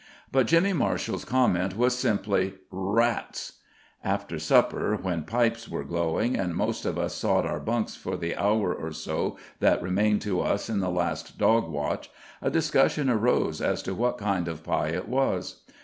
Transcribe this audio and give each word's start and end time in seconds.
But 0.31 0.47
Jimmy 0.47 0.73
Marshall's 0.73 1.25
comment 1.25 1.77
was 1.77 1.95
simply, 1.95 2.55
"Rats!" 2.71 3.59
After 4.03 4.39
supper, 4.39 4.95
when 4.99 5.25
pipes 5.25 5.69
were 5.69 5.83
glowing, 5.83 6.35
and 6.35 6.55
most 6.55 6.85
of 6.87 6.97
us 6.97 7.13
sought 7.13 7.45
our 7.45 7.59
bunks 7.59 7.95
for 7.95 8.17
the 8.17 8.35
hour 8.35 8.73
or 8.73 8.91
so 8.93 9.37
that 9.59 9.79
remained 9.83 10.23
to 10.23 10.41
us 10.41 10.71
in 10.71 10.79
the 10.79 10.89
last 10.89 11.37
dog 11.37 11.69
watch, 11.69 12.09
a 12.41 12.49
discussion 12.49 13.11
arose 13.11 13.61
as 13.61 13.83
to 13.83 13.93
what 13.93 14.17
kind 14.17 14.47
of 14.47 14.63
pie 14.63 14.87
it 14.87 15.07
was. 15.07 15.61